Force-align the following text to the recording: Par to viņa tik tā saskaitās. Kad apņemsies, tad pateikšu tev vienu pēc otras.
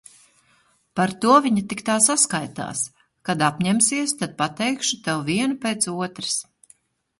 Par 0.99 1.11
to 1.25 1.35
viņa 1.45 1.63
tik 1.73 1.83
tā 1.89 1.97
saskaitās. 2.05 2.81
Kad 3.31 3.45
apņemsies, 3.49 4.17
tad 4.23 4.35
pateikšu 4.43 5.01
tev 5.09 5.23
vienu 5.31 5.63
pēc 5.67 5.89
otras. 5.97 6.43